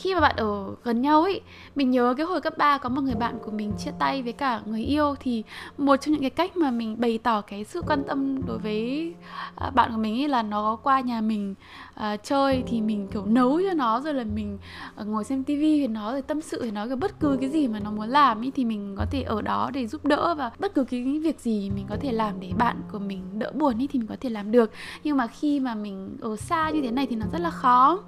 khi 0.00 0.14
mà 0.14 0.20
bạn 0.20 0.36
ở 0.36 0.74
gần 0.84 1.02
nhau 1.02 1.22
ấy 1.22 1.40
mình 1.74 1.90
nhớ 1.90 2.14
cái 2.16 2.26
hồi 2.26 2.40
cấp 2.40 2.58
3 2.58 2.78
có 2.78 2.88
một 2.88 3.00
người 3.02 3.14
bạn 3.14 3.38
của 3.44 3.50
mình 3.50 3.72
chia 3.78 3.90
tay 3.98 4.22
với 4.22 4.32
cả 4.32 4.60
người 4.66 4.82
yêu 4.82 5.14
thì 5.20 5.42
một 5.78 5.96
trong 5.96 6.12
những 6.12 6.20
cái 6.20 6.30
cách 6.30 6.56
mà 6.56 6.70
mình 6.70 7.00
bày 7.00 7.18
tỏ 7.18 7.40
cái 7.40 7.64
sự 7.64 7.82
quan 7.86 8.02
tâm 8.08 8.46
đối 8.46 8.58
với 8.58 9.14
à, 9.56 9.70
bạn 9.70 9.90
của 9.92 9.98
mình 9.98 10.20
ấy 10.22 10.28
là 10.28 10.42
nó 10.42 10.76
qua 10.82 11.00
nhà 11.00 11.20
mình 11.20 11.54
uh, 11.96 12.22
chơi 12.22 12.62
thì 12.66 12.80
mình 12.80 13.08
kiểu 13.12 13.26
nấu 13.26 13.60
cho 13.68 13.74
nó 13.74 14.00
rồi 14.00 14.14
là 14.14 14.24
mình 14.24 14.58
uh, 15.00 15.06
ngồi 15.06 15.24
xem 15.24 15.44
tivi 15.44 15.78
với 15.78 15.88
nó 15.88 16.12
rồi 16.12 16.22
tâm 16.22 16.40
sự 16.40 16.60
với 16.60 16.70
nó 16.70 16.86
cái 16.86 16.96
bất 16.96 17.20
cứ 17.20 17.36
cái 17.40 17.50
gì 17.50 17.68
mà 17.68 17.80
nó 17.80 17.90
muốn 17.90 18.08
làm 18.08 18.44
ấy 18.44 18.52
thì 18.54 18.64
mình 18.64 18.94
có 18.98 19.06
thể 19.10 19.22
ở 19.22 19.42
đó 19.42 19.70
để 19.72 19.86
giúp 19.86 20.04
đỡ 20.04 20.34
và 20.34 20.50
bất 20.58 20.74
cứ 20.74 20.84
cái 20.84 21.20
việc 21.22 21.40
gì 21.40 21.70
mình 21.74 21.86
có 21.88 21.96
thể 22.00 22.12
làm 22.12 22.40
để 22.40 22.52
bạn 22.58 22.76
của 22.92 22.98
mình 22.98 23.38
đỡ 23.38 23.52
buồn 23.54 23.80
ấy 23.80 23.88
thì 23.92 23.98
mình 23.98 24.08
có 24.08 24.16
thể 24.20 24.30
làm 24.30 24.50
được. 24.50 24.70
Nhưng 25.04 25.16
mà 25.16 25.26
khi 25.26 25.60
mà 25.60 25.74
mình 25.74 26.16
ở 26.20 26.36
xa 26.36 26.70
như 26.70 26.82
thế 26.82 26.90
này 26.90 27.06
thì 27.06 27.16
nó 27.16 27.26
rất 27.32 27.40
là 27.40 27.50
khó. 27.50 27.98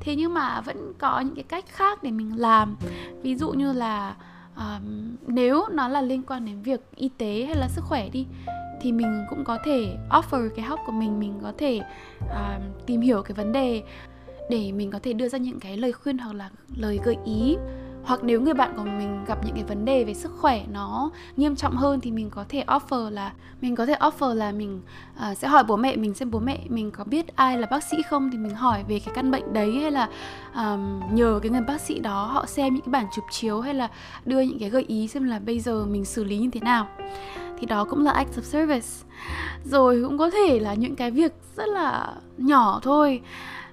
Thế 0.00 0.16
nhưng 0.16 0.34
mà 0.34 0.60
vẫn 0.60 0.92
có 0.98 1.20
những 1.20 1.34
cái 1.38 1.44
cách 1.48 1.64
khác 1.68 2.02
để 2.02 2.10
mình 2.10 2.40
làm. 2.40 2.76
Ví 3.22 3.36
dụ 3.36 3.50
như 3.50 3.72
là 3.72 4.14
um, 4.56 5.16
nếu 5.26 5.64
nó 5.70 5.88
là 5.88 6.02
liên 6.02 6.22
quan 6.22 6.44
đến 6.44 6.62
việc 6.62 6.80
y 6.96 7.10
tế 7.18 7.44
hay 7.46 7.56
là 7.56 7.68
sức 7.68 7.84
khỏe 7.84 8.08
đi 8.08 8.26
thì 8.80 8.92
mình 8.92 9.26
cũng 9.30 9.44
có 9.44 9.58
thể 9.64 9.96
offer 10.10 10.48
cái 10.56 10.64
help 10.64 10.78
của 10.86 10.92
mình 10.92 11.20
mình 11.20 11.38
có 11.42 11.52
thể 11.58 11.80
uh, 12.24 12.86
tìm 12.86 13.00
hiểu 13.00 13.22
cái 13.22 13.34
vấn 13.34 13.52
đề 13.52 13.82
để 14.50 14.72
mình 14.72 14.90
có 14.90 14.98
thể 15.02 15.12
đưa 15.12 15.28
ra 15.28 15.38
những 15.38 15.60
cái 15.60 15.76
lời 15.76 15.92
khuyên 15.92 16.18
hoặc 16.18 16.34
là 16.34 16.50
lời 16.76 17.00
gợi 17.04 17.16
ý 17.24 17.56
hoặc 18.08 18.24
nếu 18.24 18.40
người 18.40 18.54
bạn 18.54 18.72
của 18.76 18.82
mình 18.82 19.24
gặp 19.24 19.38
những 19.44 19.54
cái 19.54 19.64
vấn 19.64 19.84
đề 19.84 20.04
về 20.04 20.14
sức 20.14 20.32
khỏe 20.38 20.64
nó 20.72 21.10
nghiêm 21.36 21.56
trọng 21.56 21.76
hơn 21.76 22.00
thì 22.00 22.10
mình 22.10 22.30
có 22.30 22.44
thể 22.48 22.64
offer 22.66 23.10
là 23.10 23.32
mình 23.60 23.76
có 23.76 23.86
thể 23.86 23.94
offer 24.00 24.34
là 24.34 24.52
mình 24.52 24.80
uh, 25.30 25.38
sẽ 25.38 25.48
hỏi 25.48 25.64
bố 25.64 25.76
mẹ 25.76 25.96
mình 25.96 26.14
xem 26.14 26.30
bố 26.30 26.38
mẹ 26.38 26.58
mình 26.68 26.90
có 26.90 27.04
biết 27.04 27.36
ai 27.36 27.58
là 27.58 27.66
bác 27.70 27.82
sĩ 27.82 27.96
không 28.02 28.30
thì 28.30 28.38
mình 28.38 28.54
hỏi 28.54 28.84
về 28.88 28.98
cái 28.98 29.14
căn 29.14 29.30
bệnh 29.30 29.52
đấy 29.52 29.78
hay 29.82 29.90
là 29.90 30.08
um, 30.54 31.00
nhờ 31.14 31.40
cái 31.42 31.50
người 31.50 31.60
bác 31.60 31.80
sĩ 31.80 31.98
đó 31.98 32.24
họ 32.24 32.46
xem 32.46 32.74
những 32.74 32.82
cái 32.82 32.90
bản 32.90 33.06
chụp 33.14 33.24
chiếu 33.30 33.60
hay 33.60 33.74
là 33.74 33.88
đưa 34.24 34.40
những 34.40 34.58
cái 34.58 34.70
gợi 34.70 34.84
ý 34.88 35.08
xem 35.08 35.24
là 35.24 35.38
bây 35.38 35.60
giờ 35.60 35.84
mình 35.84 36.04
xử 36.04 36.24
lý 36.24 36.38
như 36.38 36.50
thế 36.52 36.60
nào. 36.60 36.88
Thì 37.58 37.66
đó 37.66 37.84
cũng 37.84 38.04
là 38.04 38.10
act 38.10 38.38
of 38.38 38.42
service. 38.42 38.88
Rồi 39.64 40.02
cũng 40.02 40.18
có 40.18 40.30
thể 40.30 40.58
là 40.58 40.74
những 40.74 40.96
cái 40.96 41.10
việc 41.10 41.32
rất 41.56 41.68
là 41.68 42.12
nhỏ 42.38 42.80
thôi 42.82 43.20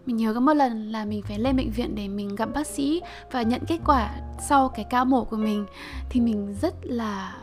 mình 0.06 0.18
nhớ 0.18 0.34
có 0.34 0.40
một 0.40 0.54
lần 0.54 0.92
là 0.92 1.06
mình 1.06 1.22
phải 1.22 1.40
lên 1.40 1.56
bệnh 1.56 1.72
viện 1.72 1.96
để 1.96 2.08
mình 2.08 2.36
gặp 2.36 2.50
bác 2.54 2.68
sĩ 2.68 3.02
và 3.32 3.42
nhận 3.42 3.62
kết 3.68 3.80
quả 3.86 4.16
sau 4.50 4.70
cái 4.70 4.86
ca 4.90 5.04
mổ 5.04 5.24
của 5.24 5.38
mình. 5.38 5.66
Thì 6.10 6.22
mình 6.22 6.56
rất 6.62 6.74
là 6.84 7.34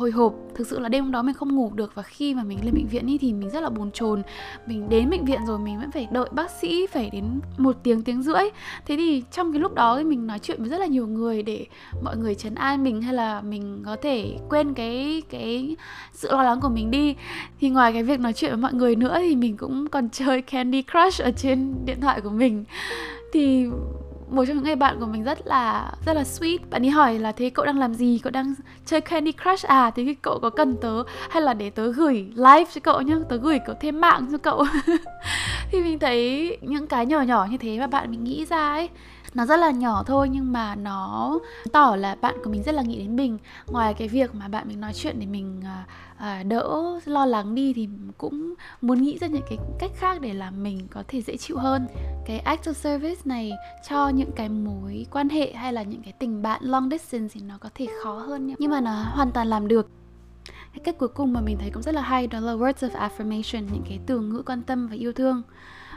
hồi 0.00 0.10
hộp. 0.10 0.34
Thực 0.54 0.66
sự 0.66 0.78
là 0.78 0.88
đêm 0.88 1.04
hôm 1.04 1.12
đó 1.12 1.22
mình 1.22 1.34
không 1.34 1.56
ngủ 1.56 1.70
được 1.74 1.94
và 1.94 2.02
khi 2.02 2.34
mà 2.34 2.42
mình 2.42 2.58
lên 2.64 2.74
bệnh 2.74 2.86
viện 2.86 3.06
ý 3.06 3.18
thì 3.18 3.32
mình 3.32 3.50
rất 3.50 3.60
là 3.60 3.70
bồn 3.70 3.90
chồn. 3.90 4.22
Mình 4.66 4.88
đến 4.88 5.10
bệnh 5.10 5.24
viện 5.24 5.40
rồi 5.46 5.58
mình 5.58 5.78
vẫn 5.78 5.90
phải 5.90 6.08
đợi 6.10 6.28
bác 6.32 6.50
sĩ 6.50 6.86
phải 6.86 7.10
đến 7.10 7.24
một 7.58 7.76
tiếng 7.82 8.02
tiếng 8.02 8.22
rưỡi. 8.22 8.42
Thế 8.86 8.96
thì 8.96 9.22
trong 9.32 9.52
cái 9.52 9.60
lúc 9.60 9.74
đó 9.74 9.98
thì 9.98 10.04
mình 10.04 10.26
nói 10.26 10.38
chuyện 10.38 10.60
với 10.60 10.68
rất 10.68 10.78
là 10.78 10.86
nhiều 10.86 11.06
người 11.06 11.42
để 11.42 11.66
mọi 12.02 12.16
người 12.16 12.34
trấn 12.34 12.54
an 12.54 12.84
mình 12.84 13.02
hay 13.02 13.14
là 13.14 13.40
mình 13.40 13.82
có 13.86 13.96
thể 14.02 14.36
quên 14.48 14.74
cái 14.74 15.22
cái 15.30 15.76
sự 16.12 16.28
lo 16.32 16.42
lắng 16.42 16.60
của 16.60 16.68
mình 16.68 16.90
đi. 16.90 17.14
Thì 17.60 17.70
ngoài 17.70 17.92
cái 17.92 18.02
việc 18.02 18.20
nói 18.20 18.32
chuyện 18.32 18.50
với 18.50 18.60
mọi 18.60 18.74
người 18.74 18.96
nữa 18.96 19.16
thì 19.18 19.36
mình 19.36 19.56
cũng 19.56 19.88
còn 19.88 20.08
chơi 20.10 20.42
Candy 20.42 20.82
Crush 20.82 21.22
ở 21.22 21.30
trên 21.30 21.74
điện 21.84 22.00
thoại 22.00 22.20
của 22.20 22.30
mình. 22.30 22.64
Thì 23.32 23.66
một 24.30 24.44
trong 24.44 24.56
những 24.56 24.64
người 24.64 24.76
bạn 24.76 25.00
của 25.00 25.06
mình 25.06 25.24
rất 25.24 25.46
là 25.46 25.92
rất 26.06 26.12
là 26.12 26.22
sweet. 26.22 26.58
Bạn 26.70 26.84
ấy 26.84 26.90
hỏi 26.90 27.18
là, 27.18 27.32
thế 27.32 27.50
cậu 27.50 27.64
đang 27.64 27.78
làm 27.78 27.94
gì? 27.94 28.20
Cậu 28.22 28.30
đang 28.30 28.54
chơi 28.86 29.00
Candy 29.00 29.32
Crush 29.32 29.66
à? 29.66 29.90
Thế 29.90 30.14
cậu 30.22 30.38
có 30.42 30.50
cần 30.50 30.76
tớ 30.76 31.02
hay 31.30 31.42
là 31.42 31.54
để 31.54 31.70
tớ 31.70 31.92
gửi 31.92 32.26
live 32.34 32.64
cho 32.74 32.80
cậu 32.82 33.00
nhá, 33.00 33.16
tớ 33.28 33.36
gửi 33.36 33.58
cậu 33.66 33.76
thêm 33.80 34.00
mạng 34.00 34.26
cho 34.32 34.38
cậu? 34.38 34.64
thì 35.70 35.82
mình 35.82 35.98
thấy 35.98 36.56
những 36.60 36.86
cái 36.86 37.06
nhỏ 37.06 37.20
nhỏ 37.20 37.46
như 37.50 37.56
thế 37.56 37.78
mà 37.78 37.86
bạn 37.86 38.10
mình 38.10 38.24
nghĩ 38.24 38.44
ra 38.44 38.68
ấy, 38.70 38.88
nó 39.34 39.46
rất 39.46 39.56
là 39.56 39.70
nhỏ 39.70 40.02
thôi 40.06 40.28
nhưng 40.28 40.52
mà 40.52 40.74
nó 40.74 41.38
tỏ 41.72 41.96
là 41.96 42.16
bạn 42.20 42.34
của 42.44 42.50
mình 42.50 42.62
rất 42.62 42.74
là 42.74 42.82
nghĩ 42.82 42.98
đến 42.98 43.16
mình. 43.16 43.38
Ngoài 43.66 43.94
cái 43.94 44.08
việc 44.08 44.34
mà 44.34 44.48
bạn 44.48 44.68
mình 44.68 44.80
nói 44.80 44.92
chuyện 44.94 45.16
để 45.20 45.26
mình 45.26 45.60
à, 45.64 45.84
à, 46.16 46.42
đỡ 46.42 47.00
lo 47.04 47.26
lắng 47.26 47.54
đi 47.54 47.72
thì 47.72 47.88
cũng 48.18 48.54
muốn 48.80 49.02
nghĩ 49.02 49.18
ra 49.18 49.26
những 49.26 49.42
cái 49.48 49.58
cách 49.78 49.90
khác 49.94 50.20
để 50.20 50.32
làm 50.32 50.62
mình 50.62 50.88
có 50.90 51.02
thể 51.08 51.22
dễ 51.22 51.36
chịu 51.36 51.58
hơn. 51.58 51.86
Cái 52.26 52.38
act 52.38 52.68
of 52.68 52.72
service 52.72 53.20
này 53.24 53.52
cho 53.88 54.08
những 54.08 54.32
cái 54.32 54.48
mối 54.48 55.06
quan 55.10 55.28
hệ 55.28 55.52
hay 55.52 55.72
là 55.72 55.82
những 55.82 56.02
cái 56.02 56.12
tình 56.12 56.42
bạn 56.42 56.60
long 56.64 56.90
distance 56.90 57.28
thì 57.34 57.40
nó 57.40 57.58
có 57.60 57.68
thể 57.74 57.86
khó 58.02 58.14
hơn 58.18 58.54
nhưng 58.58 58.70
mà 58.70 58.80
nó 58.80 58.92
hoàn 58.92 59.32
toàn 59.32 59.46
làm 59.46 59.68
được 59.68 59.99
cái 60.72 60.80
cách 60.84 60.98
cuối 60.98 61.08
cùng 61.08 61.32
mà 61.32 61.40
mình 61.40 61.58
thấy 61.60 61.70
cũng 61.70 61.82
rất 61.82 61.94
là 61.94 62.02
hay 62.02 62.26
đó 62.26 62.40
là 62.40 62.52
words 62.52 62.88
of 62.88 63.08
affirmation 63.08 63.64
những 63.72 63.82
cái 63.88 64.00
từ 64.06 64.20
ngữ 64.20 64.42
quan 64.46 64.62
tâm 64.62 64.86
và 64.86 64.94
yêu 64.94 65.12
thương. 65.12 65.42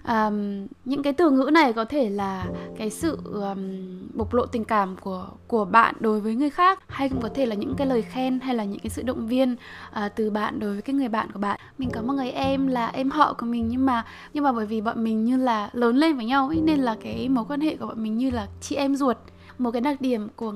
Um, 0.07 0.67
những 0.85 1.03
cái 1.03 1.13
từ 1.13 1.29
ngữ 1.29 1.49
này 1.53 1.73
có 1.73 1.85
thể 1.85 2.09
là 2.09 2.45
cái 2.77 2.89
sự 2.89 3.17
um, 3.23 3.59
bộc 4.13 4.33
lộ 4.33 4.45
tình 4.45 4.65
cảm 4.65 4.95
của 5.01 5.27
của 5.47 5.65
bạn 5.65 5.95
đối 5.99 6.19
với 6.19 6.35
người 6.35 6.49
khác 6.49 6.79
hay 6.87 7.09
cũng 7.09 7.21
có 7.21 7.29
thể 7.35 7.45
là 7.45 7.55
những 7.55 7.75
cái 7.77 7.87
lời 7.87 8.01
khen 8.01 8.39
hay 8.39 8.55
là 8.55 8.63
những 8.63 8.79
cái 8.79 8.89
sự 8.89 9.01
động 9.01 9.27
viên 9.27 9.53
uh, 9.53 10.15
từ 10.15 10.29
bạn 10.29 10.59
đối 10.59 10.73
với 10.73 10.81
cái 10.81 10.93
người 10.93 11.09
bạn 11.09 11.31
của 11.31 11.39
bạn. 11.39 11.59
Mình 11.77 11.89
có 11.93 12.01
một 12.01 12.13
người 12.13 12.31
em 12.31 12.67
là 12.67 12.87
em 12.87 13.09
họ 13.11 13.33
của 13.33 13.45
mình 13.45 13.67
nhưng 13.67 13.85
mà 13.85 14.05
nhưng 14.33 14.43
mà 14.43 14.51
bởi 14.51 14.65
vì 14.65 14.81
bọn 14.81 15.03
mình 15.03 15.25
như 15.25 15.37
là 15.37 15.69
lớn 15.73 15.95
lên 15.95 16.15
với 16.15 16.25
nhau 16.25 16.47
ấy 16.47 16.61
nên 16.61 16.79
là 16.79 16.95
cái 17.03 17.29
mối 17.29 17.45
quan 17.47 17.61
hệ 17.61 17.75
của 17.75 17.87
bọn 17.87 18.03
mình 18.03 18.17
như 18.17 18.29
là 18.29 18.47
chị 18.61 18.75
em 18.75 18.95
ruột 18.95 19.17
một 19.57 19.71
cái 19.71 19.81
đặc 19.81 20.01
điểm 20.01 20.27
của 20.35 20.53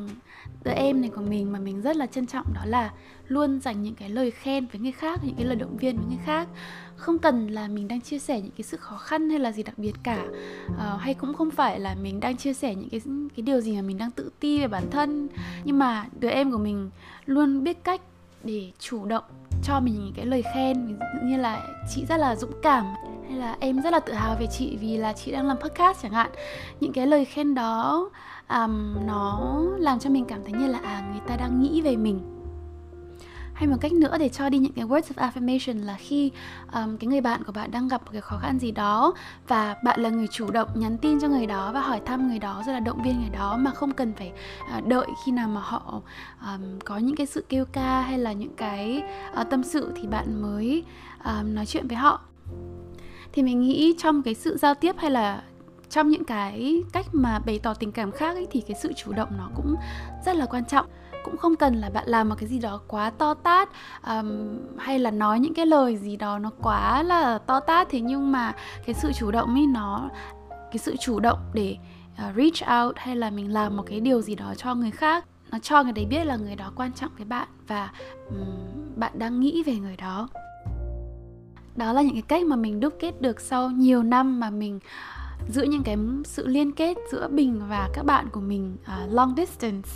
đứa 0.64 0.72
em 0.72 1.02
này 1.02 1.10
của 1.16 1.22
mình 1.22 1.52
mà 1.52 1.60
mình 1.60 1.82
rất 1.82 1.96
là 1.96 2.06
trân 2.06 2.26
trọng 2.26 2.54
đó 2.54 2.62
là 2.66 2.92
luôn 3.28 3.60
dành 3.60 3.84
những 3.84 3.96
cái 3.96 4.10
lời 4.10 4.32
khen 4.32 4.66
với 4.66 4.82
người 4.82 4.92
khác 4.92 5.20
những 5.24 5.36
cái 5.36 5.46
lời 5.46 5.56
động 5.56 5.78
viên 5.78 5.98
với 5.98 6.06
người 6.08 6.26
khác. 6.26 6.48
Không 6.96 7.20
cần 7.20 7.48
là 7.48 7.68
mình 7.68 7.88
đang 7.88 8.02
chia 8.02 8.20
sẻ 8.20 8.42
những 8.42 8.52
cái 8.58 8.64
sự 8.64 8.78
khó 8.78 8.98
khăn 8.98 9.30
hay 9.30 9.40
là 9.40 9.52
gì 9.52 9.64
đặc 9.64 9.78
biệt 9.78 9.94
cả. 10.04 10.26
Uh, 10.68 11.02
hay 11.02 11.14
cũng 11.14 11.34
không 11.34 11.52
phải 11.52 11.80
là 11.80 11.96
mình 12.02 12.20
đang 12.20 12.38
chia 12.38 12.54
sẻ 12.54 12.76
những 12.76 12.90
cái 12.90 13.02
cái 13.36 13.44
điều 13.44 13.62
gì 13.62 13.76
mà 13.76 13.82
mình 13.82 13.98
đang 13.98 14.12
tự 14.12 14.32
ti 14.40 14.60
về 14.60 14.68
bản 14.68 14.84
thân. 14.92 15.28
Nhưng 15.64 15.80
mà 15.80 16.06
đứa 16.20 16.30
em 16.30 16.52
của 16.52 16.58
mình 16.58 16.90
luôn 17.26 17.64
biết 17.64 17.84
cách 17.84 18.02
để 18.48 18.72
chủ 18.80 19.06
động 19.06 19.24
cho 19.64 19.80
mình 19.80 19.94
những 19.94 20.14
cái 20.16 20.26
lời 20.26 20.44
khen. 20.54 20.88
Ví 20.88 20.94
dụ 20.94 21.28
như 21.28 21.38
là 21.38 21.62
chị 21.96 22.06
rất 22.06 22.18
là 22.18 22.36
dũng 22.36 22.52
cảm 22.64 22.86
hay 23.30 23.38
là 23.38 23.58
em 23.60 23.82
rất 23.82 23.94
là 23.94 24.00
tự 24.00 24.14
hào 24.14 24.36
về 24.40 24.48
chị 24.48 24.78
vì 24.82 24.98
là 24.98 25.14
chị 25.14 25.32
đang 25.32 25.48
làm 25.48 25.58
podcast 25.58 26.02
chẳng 26.04 26.12
hạn. 26.12 26.32
Những 26.80 26.94
cái 26.94 27.08
lời 27.08 27.26
khen 27.26 27.56
đó 27.56 28.10
um, 28.50 28.96
nó 29.08 29.56
làm 29.78 30.00
cho 30.00 30.10
mình 30.10 30.26
cảm 30.26 30.44
thấy 30.44 30.54
như 30.54 30.68
là 30.68 30.80
à 30.84 31.04
người 31.12 31.22
ta 31.28 31.36
đang 31.36 31.62
nghĩ 31.62 31.82
về 31.82 31.96
mình 31.96 32.37
hay 33.58 33.68
một 33.68 33.78
cách 33.82 33.94
nữa 33.94 34.18
để 34.20 34.30
cho 34.30 34.50
đi 34.50 34.58
những 34.58 34.74
cái 34.74 34.86
words 34.86 35.02
of 35.02 35.30
affirmation 35.32 35.86
là 35.86 35.96
khi 36.00 36.32
um, 36.74 36.98
cái 36.98 37.08
người 37.08 37.22
bạn 37.22 37.44
của 37.44 37.52
bạn 37.52 37.72
đang 37.72 37.88
gặp 37.88 38.02
một 38.06 38.10
cái 38.12 38.22
khó 38.22 38.38
khăn 38.38 38.60
gì 38.60 38.72
đó 38.72 39.14
và 39.48 39.76
bạn 39.84 40.00
là 40.00 40.10
người 40.10 40.28
chủ 40.28 40.52
động 40.52 40.70
nhắn 40.76 40.98
tin 40.98 41.20
cho 41.20 41.28
người 41.28 41.46
đó 41.46 41.72
và 41.74 41.82
hỏi 41.82 42.02
thăm 42.06 42.28
người 42.28 42.40
đó 42.40 42.64
rồi 42.66 42.74
là 42.74 42.80
động 42.80 43.02
viên 43.04 43.20
người 43.20 43.30
đó 43.30 43.58
mà 43.58 43.72
không 43.72 43.92
cần 43.92 44.14
phải 44.14 44.32
uh, 44.78 44.88
đợi 44.88 45.08
khi 45.26 45.32
nào 45.32 45.48
mà 45.48 45.62
họ 45.62 46.02
um, 46.42 46.80
có 46.86 46.98
những 46.98 47.16
cái 47.16 47.26
sự 47.26 47.46
kêu 47.50 47.66
ca 47.66 48.02
hay 48.02 48.20
là 48.20 48.34
những 48.34 48.56
cái 48.58 49.04
uh, 49.42 49.50
tâm 49.50 49.64
sự 49.64 49.92
thì 49.96 50.08
bạn 50.08 50.42
mới 50.42 50.84
um, 51.26 51.56
nói 51.56 51.66
chuyện 51.66 51.88
với 51.88 51.98
họ. 51.98 52.22
Thì 53.34 53.44
mình 53.44 53.62
nghĩ 53.62 53.96
trong 53.98 54.24
cái 54.24 54.34
sự 54.34 54.58
giao 54.58 54.76
tiếp 54.76 54.96
hay 54.98 55.12
là 55.12 55.44
trong 55.90 56.10
những 56.10 56.24
cái 56.24 56.84
cách 56.94 57.06
mà 57.12 57.40
bày 57.40 57.60
tỏ 57.60 57.74
tình 57.74 57.92
cảm 57.92 58.12
khác 58.12 58.36
ấy, 58.36 58.48
thì 58.52 58.62
cái 58.62 58.78
sự 58.82 58.94
chủ 58.94 59.14
động 59.14 59.30
nó 59.38 59.50
cũng 59.56 59.76
rất 60.26 60.36
là 60.36 60.46
quan 60.46 60.66
trọng 60.66 60.86
cũng 61.28 61.38
không 61.38 61.56
cần 61.56 61.76
là 61.76 61.90
bạn 61.90 62.08
làm 62.08 62.30
một 62.30 62.36
cái 62.40 62.50
gì 62.50 62.60
đó 62.60 62.82
quá 62.88 63.10
to 63.10 63.34
tát 63.34 63.70
um, 64.08 64.58
hay 64.78 65.00
là 65.00 65.12
nói 65.12 65.40
những 65.40 65.54
cái 65.54 65.66
lời 65.66 65.98
gì 65.98 66.16
đó 66.16 66.40
nó 66.40 66.52
quá 66.62 67.04
là 67.04 67.38
to 67.38 67.60
tát. 67.60 67.90
Thế 67.90 68.00
nhưng 68.02 68.32
mà 68.32 68.56
cái 68.86 68.94
sự 68.94 69.12
chủ 69.14 69.32
động 69.32 69.54
ấy 69.54 69.68
nó 69.68 70.10
cái 70.50 70.78
sự 70.78 70.96
chủ 71.00 71.20
động 71.20 71.40
để 71.54 71.78
uh, 72.14 72.36
reach 72.36 72.84
out 72.84 72.98
hay 72.98 73.16
là 73.16 73.30
mình 73.30 73.54
làm 73.54 73.78
một 73.78 73.84
cái 73.88 74.00
điều 74.00 74.22
gì 74.22 74.36
đó 74.36 74.54
cho 74.58 74.76
người 74.76 74.92
khác 74.92 75.26
nó 75.52 75.60
cho 75.60 75.84
người 75.84 75.94
đấy 75.94 76.06
biết 76.06 76.24
là 76.24 76.36
người 76.36 76.56
đó 76.56 76.72
quan 76.76 76.94
trọng 76.94 77.12
với 77.18 77.26
bạn 77.26 77.48
và 77.68 77.92
um, 78.30 78.46
bạn 78.96 79.12
đang 79.20 79.40
nghĩ 79.40 79.64
về 79.64 79.76
người 79.76 79.98
đó. 79.98 80.28
Đó 81.76 81.94
là 81.94 82.02
những 82.02 82.14
cái 82.14 82.22
cách 82.22 82.46
mà 82.46 82.56
mình 82.56 82.80
đúc 82.80 82.94
kết 83.00 83.22
được 83.22 83.40
sau 83.40 83.70
nhiều 83.70 84.04
năm 84.04 84.40
mà 84.40 84.50
mình 84.50 84.80
giữ 85.50 85.64
những 85.64 85.84
cái 85.84 85.98
sự 86.26 86.48
liên 86.48 86.72
kết 86.72 86.98
giữa 87.12 87.28
bình 87.28 87.62
và 87.70 87.90
các 87.94 88.06
bạn 88.06 88.30
của 88.32 88.42
mình 88.42 88.78
uh, 88.82 89.14
long 89.14 89.34
distance 89.38 89.90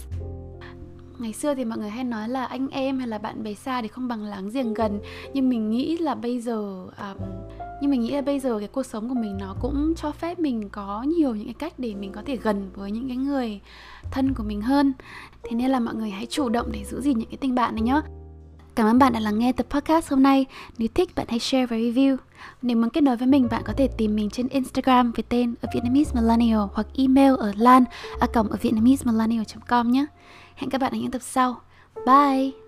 ngày 1.22 1.34
xưa 1.34 1.56
thì 1.56 1.66
mọi 1.66 1.78
người 1.78 1.90
hay 1.90 2.04
nói 2.04 2.30
là 2.30 2.46
anh 2.46 2.68
em 2.70 3.00
hay 3.00 3.08
là 3.08 3.18
bạn 3.18 3.44
bè 3.44 3.54
xa 3.54 3.82
thì 3.82 3.88
không 3.88 4.08
bằng 4.08 4.24
láng 4.24 4.50
giềng 4.50 4.74
gần. 4.74 5.00
Nhưng 5.34 5.50
mình 5.50 5.70
nghĩ 5.70 5.98
là 5.98 6.16
bây 6.16 6.40
giờ 6.40 6.88
um, 7.00 7.18
nhưng 7.82 7.92
mình 7.92 8.01
nghĩ 8.01 8.12
là 8.12 8.22
bây 8.22 8.40
giờ 8.40 8.60
cái 8.60 8.68
cuộc 8.68 8.84
sống 8.84 9.10
của 9.10 9.16
mình 9.16 9.38
nó 9.40 9.56
cũng 9.62 9.94
cho 9.98 10.12
phép 10.12 10.40
mình 10.40 10.70
có 10.70 11.04
nhiều 11.04 11.36
những 11.36 11.46
cái 11.46 11.54
cách 11.54 11.74
để 11.78 11.94
mình 11.96 12.12
có 12.12 12.22
thể 12.25 12.36
gần 12.36 12.70
với 12.75 12.92
những 12.92 13.08
cái 13.08 13.18
người 13.18 13.60
thân 14.12 14.34
của 14.34 14.44
mình 14.44 14.62
hơn. 14.62 14.94
Thế 15.44 15.56
nên 15.56 15.72
là 15.72 15.80
mọi 15.80 15.96
người 15.96 16.10
hãy 16.10 16.25
chủ 16.25 16.50
động 16.50 16.68
để 16.72 16.84
giữ 16.84 17.01
gìn 17.01 17.18
những 17.20 17.30
cái 17.30 17.38
tình 17.38 17.56
bạn 17.56 17.75
này 17.75 17.82
nhé 17.82 18.01
Cảm 18.75 18.88
ơn 18.88 19.00
bạn 19.00 19.13
đã 19.13 19.20
lắng 19.20 19.40
nghe 19.40 19.51
tập 19.51 19.66
podcast 19.70 20.10
hôm 20.10 20.24
nay. 20.24 20.46
Nếu 20.78 20.88
thích, 20.96 21.16
bạn 21.16 21.25
hãy 21.30 21.40
share 21.40 21.66
và 21.66 21.78
review. 21.78 22.18
Nếu 22.62 22.78
muốn 22.78 22.90
kết 22.90 23.01
nối 23.01 23.18
với 23.18 23.28
mình, 23.28 23.48
bạn 23.51 23.62
có 23.66 23.74
thể 23.78 23.88
tìm 23.98 24.16
mình 24.16 24.30
trên 24.30 24.48
Instagram 24.48 25.12
với 25.12 25.24
tên 25.30 25.56
ở 25.62 25.70
Vietnamese 25.74 26.12
Millennial 26.16 26.62
hoặc 26.74 26.88
email 26.98 27.34
ở 27.40 27.54
lan 27.58 27.84
a 28.20 28.28
cổng 28.28 28.48
ở 28.48 28.58
vietnamesemillennial.com 28.62 29.92
nhé. 29.92 30.06
Hẹn 30.56 30.70
các 30.70 30.82
bạn 30.82 30.92
ở 30.92 30.98
những 30.98 31.12
tập 31.12 31.22
sau. 31.22 31.62
Bye! 32.06 32.61